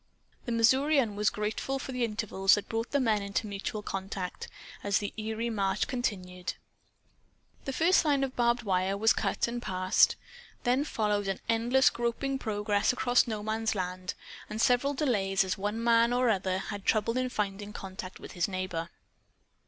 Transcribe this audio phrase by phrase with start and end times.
[0.45, 4.47] The Missourian was grateful for the intervals that brought the men into mutual contact,
[4.83, 6.53] as the eerie march continued.
[7.65, 10.15] The first line of barbed wire was cut and passed.
[10.63, 14.15] Then followed an endless groping progress across No Man's Land,
[14.49, 18.47] and several delays, as one man or another had trouble in finding contact with his
[18.47, 18.89] neighbor.